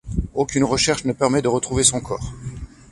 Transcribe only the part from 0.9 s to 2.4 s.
ne permet de retrouver son corps.